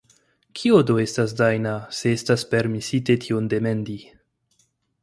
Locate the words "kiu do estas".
0.59-1.35